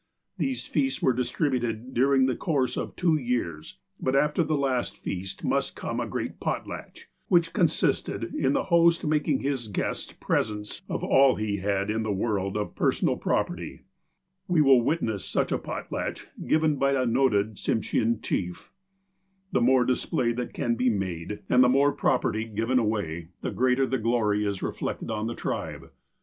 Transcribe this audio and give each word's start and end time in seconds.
These 0.39 0.65
feasts 0.65 0.99
were 1.03 1.13
distributed 1.13 1.93
during 1.93 2.25
the 2.25 2.35
course 2.35 2.75
of 2.75 2.95
two 2.95 3.17
years; 3.17 3.77
but 3.99 4.15
af 4.15 4.33
ter 4.33 4.41
the 4.43 4.57
last 4.57 4.97
feast 4.97 5.43
must 5.43 5.75
come 5.75 5.99
a 5.99 6.07
great 6.07 6.39
"potlatch," 6.39 7.05
which 7.27 7.53
consisted 7.53 8.33
in 8.33 8.53
the 8.53 8.63
host 8.73 9.05
making 9.05 9.41
his 9.41 9.67
guests 9.67 10.11
presents 10.13 10.81
of 10.89 11.03
all 11.03 11.35
he 11.35 11.57
had 11.57 11.91
in 11.91 12.01
the 12.01 12.11
world 12.11 12.57
of 12.57 12.73
personal 12.73 13.15
property. 13.15 13.83
We 14.47 14.59
will 14.59 14.81
witness 14.81 15.23
such 15.23 15.51
a 15.51 15.59
"potlatch" 15.59 16.25
given 16.47 16.77
by 16.77 16.93
a 16.93 17.05
noted 17.05 17.57
Tsinishean 17.57 18.23
chief. 18.23 18.71
The 19.51 19.61
more 19.61 19.85
display 19.85 20.31
that 20.31 20.51
can 20.51 20.73
be 20.73 20.89
made, 20.89 21.43
and 21.47 21.63
the 21.63 21.69
more 21.69 21.91
REGALIA 21.91 21.91
OF 21.91 21.93
A 21.93 21.93
TSIMSHEAX 21.95 22.01
CHIEF 22.01 22.01
PECULIAR 22.01 22.17
CUSTOMS 22.17 22.17
17 22.17 22.19
property 22.19 22.45
given 22.45 22.79
away, 22.79 23.27
the 23.41 23.51
greater 23.51 23.85
glory 23.85 24.43
is 24.45 24.63
reflected 24.63 25.11
on 25.11 25.27
the 25.27 25.35
tribe. 25.35 25.91